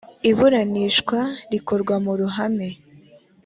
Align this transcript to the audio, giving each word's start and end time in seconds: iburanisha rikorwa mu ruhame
iburanisha 0.29 1.21
rikorwa 1.51 1.95
mu 2.03 2.13
ruhame 2.19 2.67